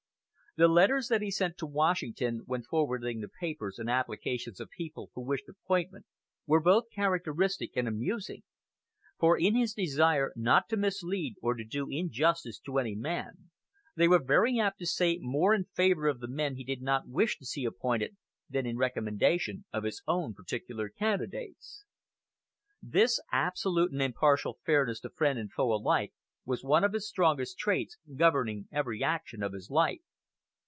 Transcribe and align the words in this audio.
The 0.57 0.67
letters 0.67 1.07
that 1.07 1.21
he 1.21 1.31
sent 1.31 1.57
to 1.59 1.65
Washington 1.65 2.41
when 2.45 2.61
forwarding 2.63 3.21
the 3.21 3.29
papers 3.29 3.79
and 3.79 3.89
applications 3.89 4.59
of 4.59 4.69
people 4.69 5.09
who 5.15 5.21
wished 5.21 5.47
appointment 5.47 6.05
were 6.45 6.59
both 6.59 6.89
characteristic 6.93 7.71
and 7.77 7.87
amusing; 7.87 8.43
for 9.17 9.39
in 9.39 9.55
his 9.55 9.73
desire 9.73 10.33
not 10.35 10.67
to 10.67 10.75
mislead 10.75 11.35
or 11.41 11.53
to 11.53 11.63
do 11.63 11.87
injustice 11.89 12.59
to 12.65 12.79
any 12.79 12.95
man, 12.95 13.49
they 13.95 14.09
were 14.09 14.21
very 14.21 14.59
apt 14.59 14.79
to 14.79 14.85
say 14.85 15.19
more 15.21 15.53
in 15.53 15.63
favor 15.73 16.07
of 16.07 16.19
the 16.19 16.27
men 16.27 16.57
he 16.57 16.65
did 16.65 16.81
not 16.81 17.07
wish 17.07 17.37
to 17.37 17.45
see 17.45 17.63
appointed 17.63 18.17
than 18.49 18.65
in 18.65 18.75
recommendation 18.75 19.63
of 19.71 19.85
his 19.85 20.03
own 20.05 20.33
particular 20.33 20.89
candidates. 20.89 21.85
This 22.81 23.21
absolute 23.31 23.93
and 23.93 24.01
impartial 24.01 24.59
fairness 24.65 24.99
to 24.99 25.09
friend 25.11 25.39
and 25.39 25.49
foe 25.49 25.73
alike 25.73 26.11
was 26.43 26.61
one 26.61 26.83
of 26.83 26.91
his 26.91 27.07
strongest 27.07 27.57
traits, 27.57 27.97
governing 28.17 28.67
every 28.69 29.01
action 29.01 29.41
of 29.43 29.53
his 29.53 29.69
life. 29.71 30.01